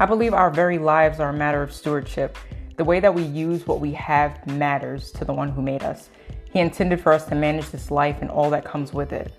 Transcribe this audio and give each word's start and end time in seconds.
I 0.00 0.06
believe 0.06 0.32
our 0.32 0.48
very 0.48 0.78
lives 0.78 1.20
are 1.20 1.28
a 1.28 1.34
matter 1.34 1.62
of 1.62 1.74
stewardship. 1.74 2.38
The 2.78 2.84
way 2.84 3.00
that 3.00 3.14
we 3.14 3.22
use 3.22 3.66
what 3.66 3.80
we 3.80 3.92
have 3.92 4.46
matters 4.46 5.12
to 5.12 5.26
the 5.26 5.34
one 5.34 5.50
who 5.50 5.60
made 5.60 5.82
us. 5.82 6.08
He 6.50 6.58
intended 6.58 7.02
for 7.02 7.12
us 7.12 7.26
to 7.26 7.34
manage 7.34 7.68
this 7.68 7.90
life 7.90 8.16
and 8.22 8.30
all 8.30 8.48
that 8.48 8.64
comes 8.64 8.94
with 8.94 9.12
it. 9.12 9.30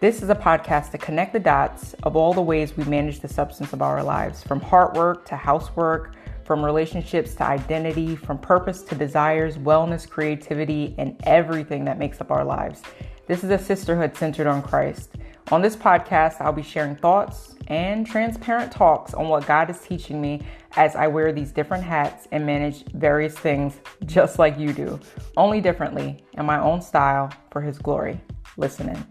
This 0.00 0.20
is 0.20 0.30
a 0.30 0.34
podcast 0.34 0.90
to 0.90 0.98
connect 0.98 1.32
the 1.32 1.38
dots 1.38 1.94
of 2.02 2.16
all 2.16 2.34
the 2.34 2.42
ways 2.42 2.76
we 2.76 2.82
manage 2.86 3.20
the 3.20 3.28
substance 3.28 3.72
of 3.72 3.82
our 3.82 4.02
lives, 4.02 4.42
from 4.42 4.60
hard 4.60 4.96
work 4.96 5.24
to 5.26 5.36
housework, 5.36 6.16
from 6.44 6.64
relationships 6.64 7.36
to 7.36 7.44
identity, 7.44 8.16
from 8.16 8.38
purpose 8.38 8.82
to 8.82 8.96
desires, 8.96 9.58
wellness, 9.58 10.10
creativity, 10.10 10.96
and 10.98 11.16
everything 11.22 11.84
that 11.84 12.00
makes 12.00 12.20
up 12.20 12.32
our 12.32 12.44
lives. 12.44 12.82
This 13.28 13.44
is 13.44 13.50
a 13.50 13.58
sisterhood 13.58 14.16
centered 14.16 14.48
on 14.48 14.60
Christ. 14.60 15.14
On 15.52 15.62
this 15.62 15.76
podcast, 15.76 16.40
I'll 16.40 16.52
be 16.52 16.64
sharing 16.64 16.96
thoughts 16.96 17.53
and 17.68 18.06
transparent 18.06 18.72
talks 18.72 19.14
on 19.14 19.28
what 19.28 19.46
God 19.46 19.70
is 19.70 19.80
teaching 19.80 20.20
me 20.20 20.42
as 20.76 20.96
I 20.96 21.06
wear 21.06 21.32
these 21.32 21.52
different 21.52 21.84
hats 21.84 22.28
and 22.32 22.44
manage 22.44 22.84
various 22.92 23.36
things 23.36 23.80
just 24.04 24.38
like 24.38 24.58
you 24.58 24.72
do, 24.72 25.00
only 25.36 25.60
differently 25.60 26.24
in 26.34 26.46
my 26.46 26.60
own 26.60 26.80
style 26.82 27.32
for 27.50 27.60
His 27.60 27.78
glory. 27.78 28.20
Listen 28.56 28.88
in. 28.90 29.06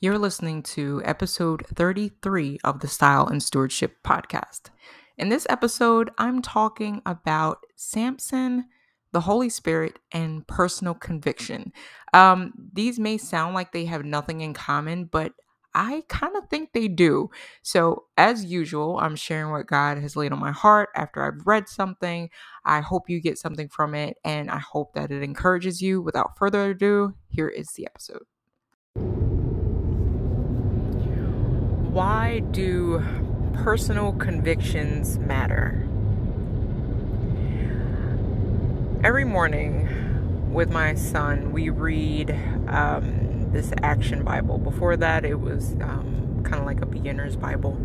You're 0.00 0.18
listening 0.18 0.62
to 0.62 1.02
episode 1.04 1.64
33 1.74 2.58
of 2.62 2.80
the 2.80 2.88
Style 2.88 3.26
and 3.26 3.42
Stewardship 3.42 3.96
podcast. 4.04 4.70
In 5.16 5.30
this 5.30 5.46
episode, 5.48 6.10
I'm 6.18 6.42
talking 6.42 7.00
about 7.06 7.64
Samson 7.74 8.66
the 9.16 9.20
Holy 9.20 9.48
Spirit, 9.48 9.98
and 10.12 10.46
personal 10.46 10.92
conviction. 10.92 11.72
Um, 12.12 12.52
these 12.74 12.98
may 12.98 13.16
sound 13.16 13.54
like 13.54 13.72
they 13.72 13.86
have 13.86 14.04
nothing 14.04 14.42
in 14.42 14.52
common, 14.52 15.06
but 15.06 15.32
I 15.74 16.02
kind 16.08 16.36
of 16.36 16.50
think 16.50 16.74
they 16.74 16.86
do. 16.86 17.30
So, 17.62 18.04
as 18.18 18.44
usual, 18.44 18.98
I'm 18.98 19.16
sharing 19.16 19.50
what 19.50 19.66
God 19.66 19.96
has 19.96 20.16
laid 20.16 20.32
on 20.32 20.38
my 20.38 20.52
heart 20.52 20.90
after 20.94 21.24
I've 21.24 21.46
read 21.46 21.66
something. 21.66 22.28
I 22.66 22.80
hope 22.80 23.08
you 23.08 23.18
get 23.22 23.38
something 23.38 23.70
from 23.70 23.94
it, 23.94 24.18
and 24.22 24.50
I 24.50 24.58
hope 24.58 24.92
that 24.92 25.10
it 25.10 25.22
encourages 25.22 25.80
you. 25.80 26.02
Without 26.02 26.36
further 26.36 26.72
ado, 26.72 27.14
here 27.30 27.48
is 27.48 27.68
the 27.68 27.86
episode. 27.86 28.24
Why 31.90 32.40
do 32.50 33.02
personal 33.54 34.12
convictions 34.12 35.18
matter? 35.18 35.88
Every 39.06 39.24
morning 39.24 40.52
with 40.52 40.68
my 40.68 40.92
son, 40.92 41.52
we 41.52 41.68
read 41.70 42.28
um, 42.66 43.52
this 43.52 43.72
Action 43.80 44.24
Bible. 44.24 44.58
Before 44.58 44.96
that, 44.96 45.24
it 45.24 45.38
was 45.38 45.74
um, 45.74 46.40
kind 46.42 46.56
of 46.56 46.66
like 46.66 46.80
a 46.80 46.86
beginner's 46.86 47.36
Bible. 47.36 47.80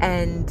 And 0.00 0.50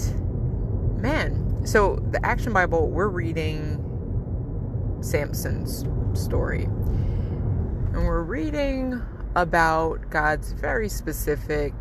man, 1.02 1.66
so 1.66 1.98
the 2.12 2.26
Action 2.26 2.54
Bible, 2.54 2.90
we're 2.90 3.10
reading 3.10 4.98
Samson's 5.02 5.84
story. 6.18 6.64
And 6.64 8.06
we're 8.06 8.24
reading 8.24 9.02
about 9.36 10.10
God's 10.10 10.54
very 10.54 10.88
specific 10.88 11.74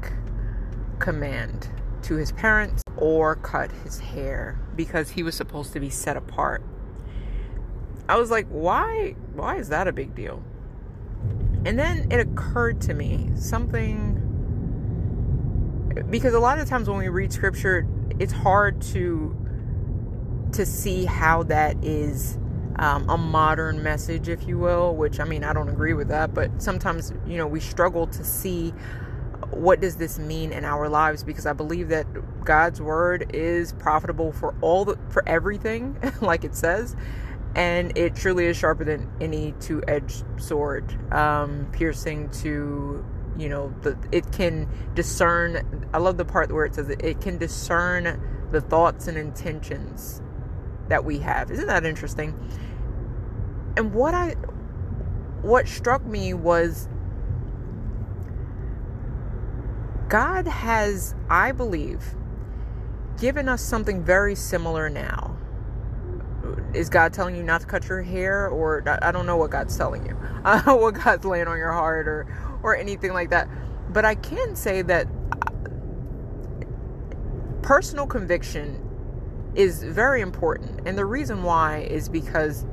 command 0.98 1.70
to 2.03 2.17
his 2.17 2.33
parents 2.33 2.83
or 2.97 3.37
cut 3.37 3.70
his 3.84 4.01
hair 4.01 4.59
because 4.75 5.11
he 5.11 5.23
was 5.23 5.37
supposed 5.37 5.73
to 5.75 5.79
be 5.79 5.89
set 5.89 6.17
apart 6.17 6.64
I 8.08 8.16
was 8.16 8.30
like, 8.30 8.46
why 8.48 9.14
why 9.34 9.56
is 9.56 9.68
that 9.70 9.88
a 9.88 9.92
big 9.92 10.14
deal? 10.14 10.42
And 11.64 11.78
then 11.78 12.10
it 12.12 12.20
occurred 12.20 12.80
to 12.82 12.94
me 12.94 13.30
something 13.34 14.22
because 16.10 16.34
a 16.34 16.38
lot 16.38 16.58
of 16.58 16.68
times 16.68 16.88
when 16.88 16.98
we 16.98 17.08
read 17.08 17.32
scripture, 17.32 17.86
it's 18.20 18.32
hard 18.32 18.80
to 18.82 19.36
to 20.52 20.64
see 20.64 21.05
how 21.05 21.42
that 21.45 21.77
is 21.83 22.39
um, 22.78 23.08
a 23.11 23.18
modern 23.18 23.83
message, 23.83 24.28
if 24.28 24.46
you 24.46 24.58
will. 24.58 24.95
Which 24.95 25.18
I 25.18 25.24
mean, 25.24 25.42
I 25.42 25.52
don't 25.52 25.68
agree 25.68 25.95
with 25.95 26.08
that, 26.08 26.33
but 26.33 26.62
sometimes 26.62 27.12
you 27.27 27.36
know 27.36 27.46
we 27.48 27.58
struggle 27.58 28.06
to 28.06 28.22
see 28.22 28.72
what 29.50 29.80
does 29.80 29.96
this 29.96 30.18
mean 30.18 30.52
in 30.52 30.64
our 30.64 30.89
lives 30.89 31.22
because 31.24 31.46
I 31.46 31.52
believe 31.52 31.89
that 31.89 32.06
God's 32.45 32.80
word 32.80 33.30
is 33.34 33.72
profitable 33.74 34.33
for 34.33 34.55
all 34.61 34.84
the 34.84 34.96
for 35.08 35.28
everything, 35.28 35.96
like 36.20 36.45
it 36.45 36.55
says 36.55 36.95
and 37.56 37.96
it 37.98 38.14
truly 38.14 38.46
is 38.46 38.56
sharper 38.56 38.84
than 38.84 39.11
any 39.20 39.52
two-edged 39.61 40.24
sword 40.39 40.96
um, 41.12 41.67
piercing 41.72 42.30
to 42.30 43.05
you 43.36 43.48
know 43.48 43.74
the 43.83 43.98
it 44.12 44.30
can 44.33 44.68
discern 44.94 45.89
i 45.92 45.98
love 45.98 46.16
the 46.16 46.24
part 46.24 46.52
where 46.52 46.64
it 46.64 46.74
says 46.74 46.89
it, 46.89 47.05
it 47.05 47.20
can 47.20 47.36
discern 47.36 48.20
the 48.52 48.61
thoughts 48.61 49.08
and 49.08 49.18
intentions 49.18 50.22
that 50.89 51.05
we 51.05 51.18
have. 51.18 51.50
Isn't 51.50 51.66
that 51.66 51.84
interesting? 51.84 52.34
And 53.77 53.92
what 53.92 54.14
i 54.14 54.30
what 55.42 55.68
struck 55.68 56.05
me 56.05 56.33
was 56.33 56.89
god 60.08 60.46
has 60.46 61.14
i 61.28 61.52
believe 61.52 62.14
given 63.20 63.48
us 63.48 63.61
something 63.62 64.02
very 64.02 64.34
similar 64.34 64.89
now 64.89 65.26
is 66.77 66.89
God 66.89 67.13
telling 67.13 67.35
you 67.37 67.42
not 67.42 67.63
to 67.63 67.67
cut 67.67 67.89
your 67.89 68.03
hair, 68.03 68.48
or 68.48 68.83
I 69.03 69.11
don't 69.11 69.27
know 69.27 69.37
what 69.37 69.51
God's 69.51 69.77
telling 69.77 70.07
you, 70.07 70.17
uh, 70.45 70.77
what 70.77 70.95
God's 70.95 71.25
laying 71.25 71.48
on 71.48 71.59
your 71.59 71.73
heart, 71.73 72.07
or 72.07 72.27
or 72.63 72.77
anything 72.77 73.13
like 73.13 73.31
that. 73.31 73.48
But 73.91 74.05
I 74.05 74.14
can 74.14 74.57
say 74.57 74.83
that 74.83 75.07
uh, 75.33 75.51
personal 77.63 78.07
conviction 78.07 78.83
is 79.55 79.83
very 79.83 80.20
important, 80.20 80.87
and 80.87 80.98
the 80.98 81.05
reason 81.05 81.42
why 81.42 81.79
is 81.81 82.09
because 82.09 82.67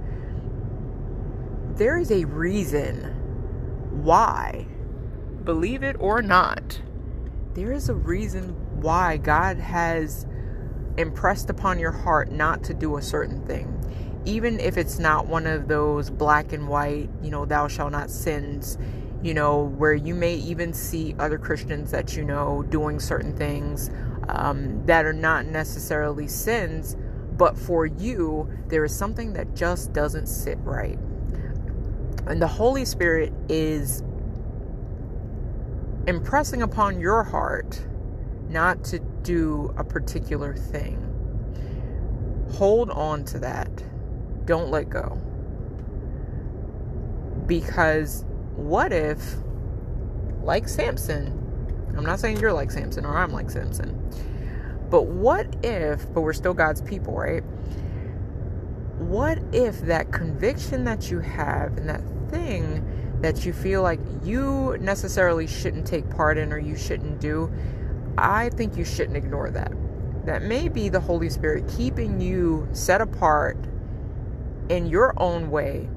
there 1.75 1.97
is 1.97 2.12
a 2.12 2.25
reason 2.25 3.03
why, 4.03 4.68
believe 5.44 5.81
it 5.81 5.96
or 6.00 6.22
not, 6.22 6.81
there 7.53 7.72
is 7.72 7.90
a 7.90 7.94
reason 7.94 8.50
why 8.81 9.18
God 9.18 9.58
has 9.58 10.25
impressed 10.97 11.49
upon 11.49 11.79
your 11.79 11.91
heart 11.91 12.31
not 12.31 12.63
to 12.63 12.73
do 12.73 12.97
a 12.97 13.01
certain 13.01 13.45
thing 13.45 13.69
even 14.25 14.59
if 14.59 14.77
it's 14.77 14.99
not 14.99 15.27
one 15.27 15.45
of 15.45 15.67
those 15.67 16.09
black 16.09 16.53
and 16.53 16.67
white, 16.67 17.09
you 17.21 17.29
know, 17.29 17.45
thou 17.45 17.67
shalt 17.67 17.91
not 17.91 18.09
sins, 18.09 18.77
you 19.21 19.33
know, 19.33 19.63
where 19.63 19.93
you 19.93 20.15
may 20.15 20.35
even 20.35 20.73
see 20.73 21.15
other 21.19 21.37
Christians 21.37 21.91
that 21.91 22.15
you 22.15 22.23
know 22.23 22.63
doing 22.63 22.99
certain 22.99 23.35
things 23.35 23.89
um, 24.29 24.85
that 24.85 25.05
are 25.05 25.13
not 25.13 25.45
necessarily 25.45 26.27
sins, 26.27 26.95
but 27.37 27.57
for 27.57 27.85
you, 27.85 28.49
there 28.67 28.85
is 28.85 28.95
something 28.95 29.33
that 29.33 29.55
just 29.55 29.91
doesn't 29.91 30.27
sit 30.27 30.57
right. 30.59 30.97
And 32.25 32.41
the 32.41 32.47
Holy 32.47 32.85
Spirit 32.85 33.33
is 33.49 34.03
impressing 36.07 36.61
upon 36.61 36.99
your 36.99 37.23
heart 37.23 37.85
not 38.49 38.83
to 38.85 38.99
do 39.23 39.73
a 39.78 39.84
particular 39.84 40.56
thing. 40.56 41.00
Hold 42.51 42.91
on 42.91 43.23
to 43.25 43.39
that 43.39 43.84
don't 44.45 44.69
let 44.69 44.89
go. 44.89 45.19
Because 47.45 48.25
what 48.56 48.94
if, 48.94 49.35
like 50.41 50.67
Samson, 50.67 51.39
I'm 51.97 52.06
not 52.06 52.19
saying 52.19 52.39
you're 52.39 52.53
like 52.53 52.72
Samson 52.72 53.06
or 53.06 53.17
I'm 53.17 53.31
like 53.31 53.50
Samson, 53.50 54.00
but 54.89 55.07
what 55.07 55.55
if, 55.63 56.11
but 56.13 56.22
we're 56.22 56.34
still 56.34 56.53
God's 56.53 56.81
people, 56.81 57.16
right? 57.16 57.44
What 59.00 59.40
if 59.51 59.81
that 59.81 60.11
conviction 60.11 60.84
that 60.85 61.11
you 61.11 61.19
have 61.19 61.78
and 61.78 61.90
that 61.90 62.01
thing 62.29 63.19
that 63.22 63.45
you 63.45 63.53
feel 63.53 63.81
like 63.81 64.00
you 64.23 64.78
necessarily 64.79 65.47
shouldn't 65.47 65.87
take 65.87 66.09
part 66.09 66.37
in 66.37 66.52
or 66.53 66.58
you 66.58 66.75
shouldn't 66.75 67.20
do, 67.20 67.52
I 68.17 68.49
think 68.49 68.77
you 68.77 68.85
shouldn't 68.85 69.17
ignore 69.17 69.49
that. 69.51 69.71
That 70.25 70.43
may 70.43 70.69
be 70.69 70.89
the 70.89 70.99
Holy 70.99 71.29
Spirit 71.29 71.67
keeping 71.67 72.21
you 72.21 72.67
set 72.71 73.01
apart 73.01 73.57
in 74.69 74.87
your 74.87 75.13
own 75.17 75.49
way 75.51 75.89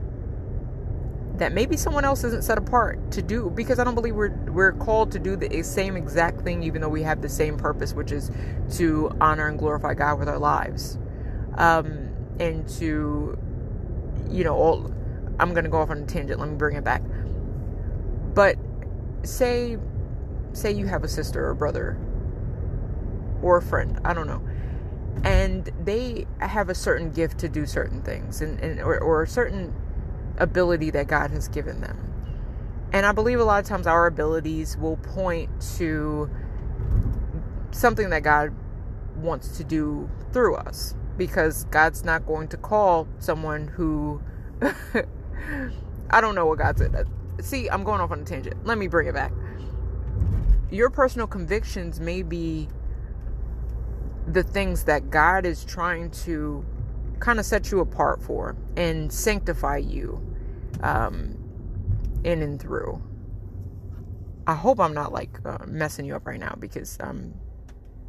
that 1.39 1.53
maybe 1.53 1.77
someone 1.77 2.05
else 2.05 2.25
isn't 2.25 2.45
set 2.45 2.57
apart 2.57 3.11
to 3.13 3.23
do 3.23 3.51
because 3.51 3.79
I 3.79 3.85
don't 3.85 3.95
believe 3.95 4.15
we're 4.15 4.35
we're 4.47 4.73
called 4.73 5.13
to 5.13 5.19
do 5.19 5.37
the 5.37 5.63
same 5.63 5.97
exact 5.97 6.41
thing 6.41 6.63
even 6.63 6.81
though 6.81 6.89
we 6.89 7.03
have 7.03 7.21
the 7.21 7.29
same 7.29 7.57
purpose 7.57 7.93
which 7.93 8.11
is 8.11 8.31
to 8.77 9.15
honor 9.21 9.49
and 9.49 9.59
glorify 9.59 9.95
God 9.95 10.19
with 10.19 10.29
our 10.29 10.39
lives 10.39 10.99
um, 11.57 12.09
and 12.41 12.67
to 12.71 13.39
you 14.31 14.45
know 14.45 14.57
all 14.57 14.93
I'm 15.39 15.53
going 15.53 15.65
to 15.65 15.71
go 15.71 15.79
off 15.79 15.91
on 15.91 15.99
a 15.99 16.07
tangent 16.07 16.41
let 16.41 16.49
me 16.49 16.57
bring 16.57 16.77
it 16.77 16.85
back 16.85 17.03
but 18.35 18.57
say 19.23 19.77
say 20.53 20.73
you 20.73 20.87
have 20.87 21.05
a 21.05 21.09
sister 21.09 21.47
or 21.47 21.55
brother 21.55 21.99
or 23.43 23.59
a 23.59 23.63
friend 23.63 24.01
I 24.05 24.15
don't 24.15 24.27
know 24.27 24.43
and 25.25 25.71
they 25.83 26.27
have 26.41 26.69
a 26.69 26.75
certain 26.75 27.11
gift 27.11 27.39
to 27.39 27.49
do 27.49 27.67
certain 27.67 28.03
things 28.03 28.41
and, 28.41 28.61
and 28.61 28.81
or, 28.81 28.99
or 28.99 29.23
a 29.23 29.27
certain 29.27 29.75
ability 30.39 30.91
that 30.91 31.09
God 31.09 31.31
has 31.31 31.49
given 31.49 31.81
them. 31.81 31.99
And 32.93 33.05
I 33.05 33.13
believe 33.13 33.41
a 33.41 33.45
lot 33.45 33.59
of 33.59 33.67
times 33.67 33.87
our 33.87 34.07
abilities 34.07 34.77
will 34.77 34.97
point 34.99 35.51
to 35.79 36.31
something 37.73 38.11
that 38.11 38.23
God 38.23 38.55
wants 39.17 39.57
to 39.57 39.65
do 39.65 40.09
through 40.33 40.57
us 40.57 40.95
because 41.17 41.65
God's 41.65 42.05
not 42.05 42.27
going 42.27 42.49
to 42.49 42.57
call 42.57 43.09
someone 43.19 43.69
who 43.69 44.23
I 46.11 46.21
don't 46.21 46.35
know 46.35 46.47
what 46.47 46.59
God 46.59 46.79
said. 46.79 47.09
See, 47.41 47.69
I'm 47.69 47.85
going 47.85 48.01
off 48.01 48.13
on 48.13 48.21
a 48.21 48.25
tangent. 48.25 48.65
Let 48.65 48.79
me 48.79 48.87
bring 48.87 49.09
it 49.09 49.15
back. 49.15 49.33
Your 50.71 50.91
personal 50.91 51.27
convictions 51.27 52.01
may 52.01 52.23
be 52.23 52.69
the 54.27 54.43
things 54.43 54.85
that 54.85 55.11
God 55.11 55.47
is 55.47 55.65
trying 55.65 56.11
to 56.11 56.65
kind 57.21 57.39
of 57.39 57.47
set 57.47 57.71
you 57.71 57.81
apart 57.81 58.23
for 58.23 58.57
and 58.77 59.13
sanctify 59.13 59.79
you 59.79 60.21
um, 60.83 61.37
in 62.25 62.43
and 62.43 62.61
through. 62.61 63.03
I 64.47 64.55
hope 64.55 64.79
I'm 64.81 64.95
not 64.95 65.13
like 65.13 65.39
uh, 65.45 65.59
messing 65.67 66.05
you 66.05 66.15
up 66.15 66.27
right 66.27 66.39
now 66.39 66.55
because 66.59 66.97
I'm 67.01 67.35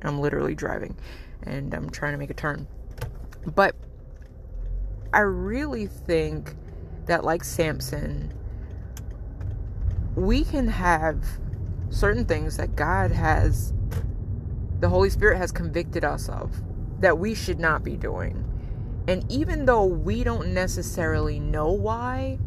I'm 0.03 0.19
literally 0.19 0.53
driving 0.53 0.95
and 1.43 1.73
I'm 1.73 1.89
trying 1.89 2.11
to 2.11 2.17
make 2.17 2.29
a 2.29 2.35
turn. 2.35 2.67
But 3.55 3.75
I 5.13 5.21
really 5.21 5.87
think 5.87 6.55
that 7.05 7.23
like 7.23 7.43
Samson 7.43 8.33
we 10.15 10.43
can 10.43 10.67
have 10.67 11.23
certain 11.91 12.25
things 12.25 12.57
that 12.57 12.75
God 12.75 13.11
has 13.11 13.71
the 14.79 14.89
Holy 14.89 15.09
Spirit 15.09 15.37
has 15.37 15.51
convicted 15.51 16.03
us 16.03 16.29
of 16.29 16.51
that 16.99 17.17
we 17.17 17.33
should 17.33 17.59
not 17.59 17.83
be 17.83 17.95
doing. 17.95 18.43
And 19.07 19.29
even 19.31 19.65
though 19.65 19.85
we 19.85 20.23
don't 20.23 20.53
necessarily 20.53 21.39
know 21.39 21.71
why, 21.71 22.39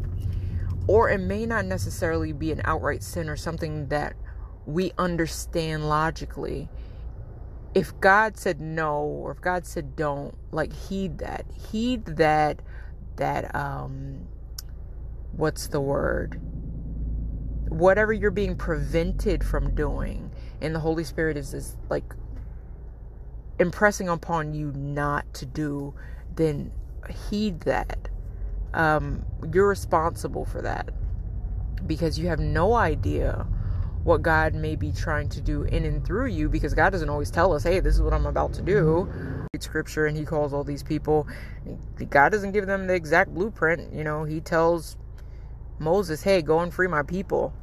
or 0.87 1.09
it 1.09 1.19
may 1.19 1.45
not 1.45 1.65
necessarily 1.65 2.33
be 2.33 2.51
an 2.51 2.61
outright 2.65 3.03
sin 3.03 3.29
or 3.29 3.35
something 3.35 3.87
that 3.87 4.15
we 4.65 4.91
understand 4.97 5.89
logically, 5.89 6.69
if 7.73 7.97
God 7.99 8.37
said 8.37 8.59
no 8.59 8.99
or 9.01 9.31
if 9.31 9.41
God 9.41 9.65
said 9.65 9.95
don't, 9.95 10.35
like 10.51 10.73
heed 10.73 11.19
that. 11.19 11.45
Heed 11.71 12.05
that 12.05 12.61
that 13.15 13.53
um 13.55 14.27
what's 15.31 15.67
the 15.67 15.81
word? 15.81 16.39
Whatever 17.69 18.11
you're 18.13 18.31
being 18.31 18.55
prevented 18.55 19.43
from 19.43 19.73
doing, 19.73 20.31
and 20.61 20.75
the 20.75 20.79
Holy 20.79 21.03
Spirit 21.03 21.37
is 21.37 21.51
this 21.51 21.75
like 21.89 22.13
impressing 23.59 24.09
upon 24.09 24.53
you 24.53 24.71
not 24.73 25.31
to 25.35 25.45
do, 25.45 25.93
then 26.35 26.71
heed 27.29 27.61
that. 27.61 28.09
Um, 28.73 29.25
you're 29.53 29.67
responsible 29.67 30.45
for 30.45 30.61
that 30.61 30.89
because 31.85 32.17
you 32.17 32.27
have 32.27 32.39
no 32.39 32.73
idea 32.73 33.45
what 34.03 34.21
God 34.21 34.55
may 34.55 34.75
be 34.75 34.91
trying 34.91 35.29
to 35.29 35.41
do 35.41 35.63
in 35.63 35.85
and 35.85 36.05
through 36.05 36.27
you 36.27 36.49
because 36.49 36.73
God 36.73 36.89
doesn't 36.91 37.09
always 37.09 37.29
tell 37.29 37.53
us, 37.53 37.63
hey, 37.63 37.79
this 37.79 37.95
is 37.95 38.01
what 38.01 38.13
I'm 38.13 38.25
about 38.25 38.53
to 38.53 38.61
do. 38.61 39.07
Read 39.53 39.61
scripture 39.61 40.07
and 40.07 40.17
he 40.17 40.25
calls 40.25 40.53
all 40.53 40.63
these 40.63 40.83
people. 40.83 41.27
God 42.09 42.31
doesn't 42.31 42.51
give 42.51 42.65
them 42.65 42.87
the 42.87 42.95
exact 42.95 43.33
blueprint. 43.33 43.93
You 43.93 44.03
know, 44.03 44.23
he 44.23 44.41
tells 44.41 44.97
Moses, 45.81 46.21
hey, 46.21 46.41
go 46.41 46.59
and 46.59 46.73
free 46.73 46.87
my 46.87 47.01
people. 47.03 47.53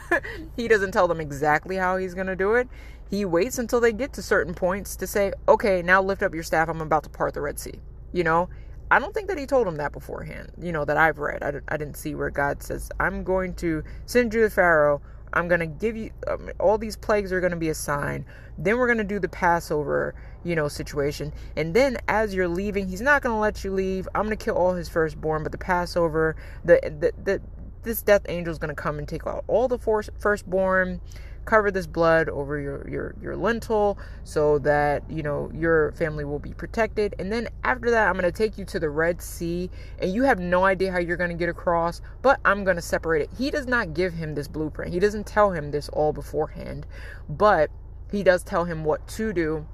he 0.56 0.68
doesn't 0.68 0.90
tell 0.90 1.08
them 1.08 1.20
exactly 1.20 1.76
how 1.76 1.96
he's 1.96 2.12
going 2.12 2.26
to 2.26 2.36
do 2.36 2.54
it. 2.54 2.68
He 3.08 3.24
waits 3.24 3.58
until 3.58 3.80
they 3.80 3.92
get 3.92 4.12
to 4.14 4.22
certain 4.22 4.52
points 4.52 4.96
to 4.96 5.06
say, 5.06 5.32
okay, 5.48 5.80
now 5.80 6.02
lift 6.02 6.22
up 6.22 6.34
your 6.34 6.42
staff. 6.42 6.68
I'm 6.68 6.80
about 6.80 7.04
to 7.04 7.08
part 7.08 7.34
the 7.34 7.40
Red 7.40 7.58
Sea. 7.58 7.80
You 8.12 8.24
know, 8.24 8.48
I 8.90 8.98
don't 8.98 9.14
think 9.14 9.28
that 9.28 9.38
he 9.38 9.46
told 9.46 9.66
them 9.66 9.76
that 9.76 9.92
beforehand, 9.92 10.52
you 10.60 10.72
know, 10.72 10.84
that 10.84 10.96
I've 10.96 11.18
read. 11.18 11.42
I, 11.42 11.52
I 11.72 11.76
didn't 11.76 11.96
see 11.96 12.14
where 12.14 12.30
God 12.30 12.62
says, 12.62 12.90
I'm 12.98 13.22
going 13.22 13.54
to 13.56 13.84
send 14.06 14.34
you 14.34 14.42
to 14.42 14.50
Pharaoh. 14.50 15.00
I'm 15.32 15.46
going 15.46 15.60
to 15.60 15.66
give 15.66 15.96
you 15.96 16.10
um, 16.26 16.50
all 16.58 16.78
these 16.78 16.96
plagues 16.96 17.32
are 17.32 17.40
going 17.40 17.52
to 17.52 17.58
be 17.58 17.68
a 17.68 17.74
sign. 17.74 18.24
Then 18.56 18.78
we're 18.78 18.86
going 18.86 18.98
to 18.98 19.04
do 19.04 19.18
the 19.20 19.28
Passover, 19.28 20.14
you 20.42 20.56
know, 20.56 20.68
situation. 20.68 21.32
And 21.56 21.74
then 21.74 21.98
as 22.08 22.34
you're 22.34 22.48
leaving, 22.48 22.88
he's 22.88 23.02
not 23.02 23.22
going 23.22 23.34
to 23.34 23.38
let 23.38 23.62
you 23.62 23.72
leave. 23.72 24.08
I'm 24.14 24.24
going 24.24 24.36
to 24.36 24.42
kill 24.42 24.56
all 24.56 24.72
his 24.72 24.88
firstborn, 24.88 25.42
but 25.42 25.52
the 25.52 25.58
Passover, 25.58 26.34
the 26.64 26.80
the, 26.82 27.12
the 27.22 27.42
this 27.88 28.02
death 28.02 28.22
angel 28.28 28.52
is 28.52 28.58
going 28.58 28.74
to 28.74 28.80
come 28.80 28.98
and 28.98 29.08
take 29.08 29.26
out 29.26 29.44
all 29.48 29.66
the 29.66 29.78
firstborn 29.78 31.00
cover 31.48 31.70
this 31.70 31.86
blood 31.86 32.28
over 32.28 32.60
your 32.60 32.86
your 32.86 33.14
your 33.22 33.34
lintel 33.34 33.98
so 34.22 34.58
that 34.58 35.02
you 35.10 35.22
know 35.22 35.50
your 35.54 35.92
family 35.92 36.22
will 36.22 36.38
be 36.38 36.52
protected. 36.52 37.14
And 37.18 37.32
then 37.32 37.48
after 37.64 37.90
that 37.90 38.06
I'm 38.06 38.12
going 38.12 38.30
to 38.30 38.32
take 38.32 38.58
you 38.58 38.66
to 38.66 38.78
the 38.78 38.90
Red 38.90 39.22
Sea 39.22 39.70
and 39.98 40.12
you 40.12 40.24
have 40.24 40.38
no 40.38 40.64
idea 40.64 40.92
how 40.92 40.98
you're 40.98 41.16
going 41.16 41.30
to 41.30 41.36
get 41.36 41.48
across 41.48 42.02
but 42.20 42.38
I'm 42.44 42.64
going 42.64 42.76
to 42.76 42.82
separate 42.82 43.22
it. 43.22 43.30
He 43.38 43.50
does 43.50 43.66
not 43.66 43.94
give 43.94 44.12
him 44.12 44.34
this 44.34 44.46
blueprint. 44.46 44.92
He 44.92 45.00
doesn't 45.00 45.26
tell 45.26 45.52
him 45.52 45.70
this 45.70 45.88
all 45.88 46.12
beforehand 46.12 46.86
but 47.30 47.70
he 48.12 48.22
does 48.22 48.42
tell 48.42 48.66
him 48.66 48.84
what 48.84 49.08
to 49.08 49.32
do. 49.32 49.66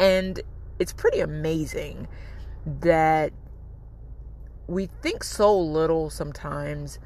And 0.00 0.40
it's 0.80 0.92
pretty 0.92 1.20
amazing 1.20 2.08
that 2.80 3.32
we 4.66 4.86
think 5.00 5.22
so 5.22 5.56
little 5.58 6.10
sometimes 6.10 6.98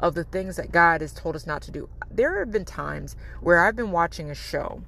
of 0.00 0.14
the 0.14 0.24
things 0.24 0.56
that 0.56 0.72
God 0.72 1.00
has 1.00 1.12
told 1.12 1.36
us 1.36 1.46
not 1.46 1.62
to 1.62 1.70
do. 1.70 1.88
There 2.10 2.40
have 2.40 2.50
been 2.50 2.64
times 2.64 3.14
where 3.40 3.64
I've 3.64 3.76
been 3.76 3.92
watching 3.92 4.30
a 4.30 4.34
show 4.34 4.82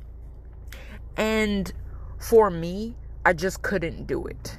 and 1.16 1.72
for 2.18 2.50
me, 2.50 2.94
I 3.24 3.32
just 3.32 3.62
couldn't 3.62 4.06
do 4.06 4.26
it. 4.26 4.58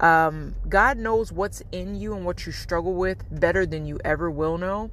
Um, 0.00 0.54
God 0.68 0.96
knows 0.96 1.30
what's 1.30 1.62
in 1.72 1.94
you 1.94 2.14
and 2.14 2.24
what 2.24 2.46
you 2.46 2.52
struggle 2.52 2.94
with 2.94 3.22
better 3.30 3.66
than 3.66 3.86
you 3.86 4.00
ever 4.04 4.30
will 4.30 4.56
know. 4.58 4.90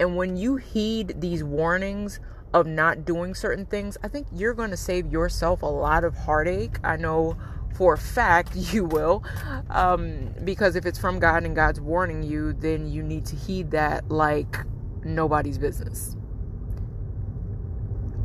And 0.00 0.16
when 0.16 0.36
you 0.36 0.56
heed 0.56 1.20
these 1.20 1.44
warnings 1.44 2.20
of 2.54 2.66
not 2.66 3.04
doing 3.04 3.34
certain 3.34 3.66
things, 3.66 3.98
I 4.02 4.08
think 4.08 4.26
you're 4.32 4.54
going 4.54 4.70
to 4.70 4.76
save 4.76 5.12
yourself 5.12 5.62
a 5.62 5.66
lot 5.66 6.04
of 6.04 6.16
heartache. 6.16 6.78
I 6.82 6.96
know 6.96 7.36
for 7.74 7.94
a 7.94 7.98
fact 7.98 8.54
you 8.72 8.84
will. 8.84 9.24
Um, 9.70 10.34
because 10.44 10.76
if 10.76 10.86
it's 10.86 10.98
from 10.98 11.18
God 11.18 11.44
and 11.44 11.54
God's 11.54 11.80
warning 11.80 12.22
you, 12.22 12.52
then 12.52 12.86
you 12.90 13.02
need 13.02 13.26
to 13.26 13.36
heed 13.36 13.70
that 13.72 14.08
like 14.10 14.58
nobody's 15.04 15.58
business. 15.58 16.16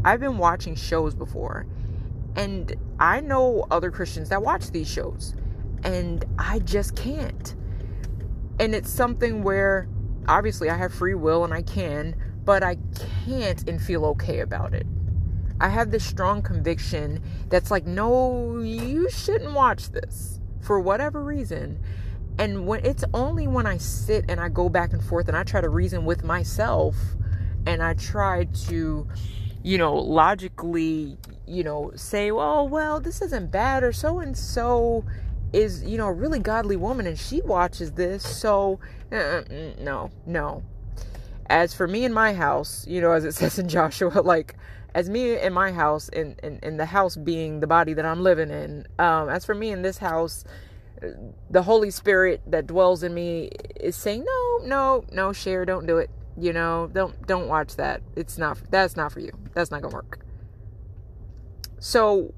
I've 0.06 0.19
been 0.19 0.38
watching 0.38 0.75
shows 0.75 1.16
before, 1.16 1.66
and 2.36 2.75
I 3.00 3.22
know 3.22 3.66
other 3.72 3.90
Christians 3.90 4.30
that 4.30 4.42
watch 4.42 4.72
these 4.72 4.90
shows, 4.90 5.34
and 5.84 6.25
I 6.38 6.60
just 6.60 6.96
can't. 6.96 7.56
And 8.60 8.75
it's 8.75 8.89
something 8.89 9.44
where 9.44 9.88
obviously 10.28 10.69
I 10.69 10.78
have 10.78 10.94
free 10.94 11.16
will 11.16 11.44
and 11.46 11.54
I 11.54 11.62
can, 11.62 12.16
but 12.44 12.63
I 12.63 12.78
can't 13.25 13.68
and 13.68 13.81
feel 13.81 14.06
okay 14.07 14.39
about 14.39 14.74
it. 14.74 14.86
I 15.60 15.69
have 15.69 15.91
this 15.91 16.05
strong 16.05 16.41
conviction 16.41 17.22
that's 17.50 17.72
like, 17.72 17.86
no, 17.86 18.60
you 18.60 19.10
shouldn't 19.10 19.53
watch 19.53 19.89
this 19.89 20.39
for 20.62 20.79
whatever 20.79 21.24
reason. 21.24 21.79
And 22.39 22.65
when 22.65 22.83
it's 22.86 23.03
only 23.13 23.48
when 23.48 23.67
I 23.67 23.77
sit 23.77 24.25
and 24.27 24.39
I 24.39 24.50
go 24.50 24.69
back 24.69 24.93
and 24.93 25.03
forth 25.03 25.27
and 25.27 25.38
I 25.38 25.43
try 25.43 25.62
to 25.62 25.69
reason 25.69 26.05
with 26.05 26.24
myself 26.24 26.95
and 27.65 27.83
I 27.83 27.93
try 27.93 28.45
to, 28.67 29.07
you 29.62 29.77
know, 29.77 29.95
logically, 29.95 31.17
you 31.45 31.63
know, 31.63 31.91
say, 31.95 32.31
well, 32.31 32.67
well, 32.67 33.00
this 33.00 33.22
isn't 33.22 33.51
bad 33.51 33.83
or 33.83 33.93
so 33.93 34.19
and 34.19 34.36
so 34.36 35.05
is, 35.53 35.83
you 35.83 35.98
know, 35.98 36.07
a 36.07 36.13
really 36.13 36.39
godly 36.39 36.75
woman 36.75 37.05
and 37.05 37.19
she 37.19 37.41
watches 37.41 37.91
this. 37.91 38.27
So, 38.27 38.79
uh, 39.12 39.43
no, 39.79 40.10
no. 40.25 40.63
As 41.48 41.74
for 41.74 41.88
me 41.88 42.03
in 42.03 42.13
my 42.13 42.33
house, 42.33 42.88
you 42.88 43.00
know, 43.00 43.12
as 43.12 43.25
it 43.25 43.33
says 43.33 43.60
in 43.60 43.69
Joshua, 43.69 44.10
like, 44.24 44.55
as 44.96 45.10
me 45.10 45.38
in 45.38 45.54
my 45.54 45.72
house 45.72 46.10
and 46.10 46.40
in, 46.44 46.54
in, 46.54 46.60
in, 46.64 46.78
the 46.78 46.86
house 46.86 47.16
being 47.16 47.60
the 47.60 47.68
body 47.68 47.94
that 47.94 48.06
i'm 48.06 48.22
living 48.22 48.50
in 48.50 48.86
um, 49.00 49.30
as 49.30 49.46
for 49.46 49.56
me 49.56 49.72
in 49.72 49.82
this 49.82 49.98
house 49.98 50.44
the 51.50 51.64
holy 51.64 51.92
spirit 51.92 52.42
that 52.48 52.68
dwells 52.68 53.04
in 53.04 53.14
me 53.14 53.50
is 53.80 53.96
saying 53.96 54.24
no 54.24 54.66
no 54.66 55.04
no 55.12 55.34
share 55.34 55.66
don't 55.66 55.86
do 55.86 55.98
it 55.98 56.10
you 56.38 56.54
know 56.54 56.90
don't 56.92 57.26
don't 57.28 57.48
watch 57.48 57.76
that. 57.76 58.02
It's 58.16 58.38
not 58.38 58.58
that's 58.72 58.96
not 58.96 59.12
for 59.12 59.20
you. 59.20 59.32
That's 59.54 59.72
not 59.72 59.82
gonna 59.82 59.94
work. 59.94 60.20
So 61.80 62.34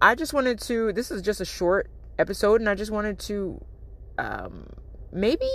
i 0.00 0.14
just 0.14 0.34
wanted 0.34 0.60
to 0.60 0.92
this 0.92 1.10
is 1.10 1.22
just 1.22 1.40
a 1.40 1.44
short 1.44 1.88
episode 2.18 2.60
and 2.60 2.68
i 2.68 2.74
just 2.74 2.90
wanted 2.90 3.18
to 3.18 3.58
um, 4.18 4.68
maybe 5.10 5.48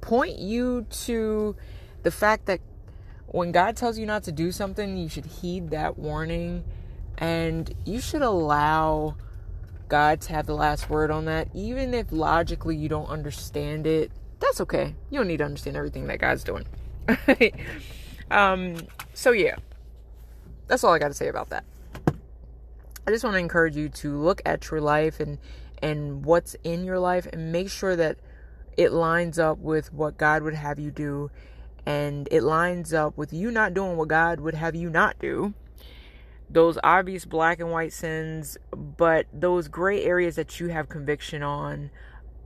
point 0.00 0.38
you 0.38 0.86
to 0.90 1.56
the 2.04 2.10
fact 2.12 2.46
that 2.46 2.60
when 3.30 3.52
God 3.52 3.76
tells 3.76 3.98
you 3.98 4.06
not 4.06 4.24
to 4.24 4.32
do 4.32 4.50
something, 4.50 4.96
you 4.96 5.08
should 5.08 5.26
heed 5.26 5.70
that 5.70 5.98
warning 5.98 6.64
and 7.18 7.72
you 7.84 8.00
should 8.00 8.22
allow 8.22 9.14
God 9.88 10.20
to 10.22 10.32
have 10.32 10.46
the 10.46 10.54
last 10.54 10.90
word 10.90 11.10
on 11.10 11.26
that. 11.26 11.48
Even 11.54 11.94
if 11.94 12.10
logically 12.10 12.76
you 12.76 12.88
don't 12.88 13.08
understand 13.08 13.86
it, 13.86 14.10
that's 14.40 14.60
okay. 14.62 14.94
You 15.10 15.18
don't 15.18 15.28
need 15.28 15.36
to 15.36 15.44
understand 15.44 15.76
everything 15.76 16.06
that 16.08 16.18
God's 16.18 16.42
doing. 16.42 16.66
um, 18.30 18.76
so, 19.14 19.30
yeah, 19.30 19.56
that's 20.66 20.82
all 20.82 20.92
I 20.92 20.98
got 20.98 21.08
to 21.08 21.14
say 21.14 21.28
about 21.28 21.50
that. 21.50 21.64
I 23.06 23.10
just 23.12 23.22
want 23.22 23.34
to 23.34 23.40
encourage 23.40 23.76
you 23.76 23.88
to 23.88 24.18
look 24.18 24.42
at 24.44 24.70
your 24.70 24.80
life 24.80 25.20
and 25.20 25.38
and 25.82 26.24
what's 26.26 26.54
in 26.62 26.84
your 26.84 26.98
life 26.98 27.26
and 27.32 27.52
make 27.52 27.70
sure 27.70 27.96
that 27.96 28.18
it 28.76 28.92
lines 28.92 29.38
up 29.38 29.58
with 29.58 29.92
what 29.92 30.18
God 30.18 30.42
would 30.42 30.54
have 30.54 30.78
you 30.78 30.90
do 30.90 31.30
and 31.86 32.28
it 32.30 32.42
lines 32.42 32.92
up 32.92 33.16
with 33.16 33.32
you 33.32 33.50
not 33.50 33.74
doing 33.74 33.96
what 33.96 34.08
God 34.08 34.40
would 34.40 34.54
have 34.54 34.74
you 34.74 34.90
not 34.90 35.18
do, 35.18 35.54
those 36.48 36.78
obvious 36.82 37.24
black 37.24 37.60
and 37.60 37.70
white 37.70 37.92
sins, 37.92 38.58
but 38.72 39.26
those 39.32 39.68
gray 39.68 40.04
areas 40.04 40.36
that 40.36 40.60
you 40.60 40.68
have 40.68 40.88
conviction 40.88 41.42
on, 41.42 41.90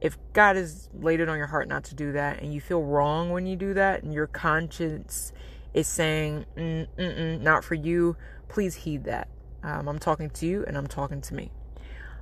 if 0.01 0.19
God 0.35 0.57
has 0.57 0.91
laid 0.93 1.21
it 1.21 1.29
on 1.29 1.39
your 1.39 1.47
heart 1.47 1.69
not 1.69 1.85
to 1.85 1.95
do 1.95 2.13
that 2.13 2.43
and 2.43 2.53
you 2.53 2.61
feel 2.61 2.83
wrong 2.83 3.31
when 3.31 3.47
you 3.47 3.57
do 3.57 3.73
that 3.75 4.03
and 4.03 4.13
your 4.13 4.27
conscience 4.27 5.33
is 5.73 5.87
saying, 5.87 6.45
mm, 6.57 7.41
not 7.41 7.65
for 7.65 7.75
you, 7.75 8.17
please 8.49 8.75
heed 8.75 9.05
that. 9.05 9.29
Um, 9.63 9.89
I'm 9.89 9.99
talking 9.99 10.29
to 10.29 10.47
you 10.47 10.65
and 10.67 10.77
I'm 10.77 10.87
talking 10.87 11.23
to 11.23 11.35
me. 11.35 11.51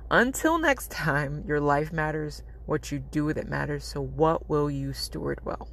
Until 0.09 0.57
next 0.57 0.91
time, 0.91 1.43
your 1.45 1.59
life 1.59 1.91
matters. 1.91 2.43
What 2.65 2.91
you 2.91 2.99
do 2.99 3.25
with 3.25 3.37
it 3.37 3.49
matters. 3.49 3.83
So, 3.83 4.01
what 4.01 4.49
will 4.49 4.71
you 4.71 4.93
steward 4.93 5.41
well? 5.43 5.67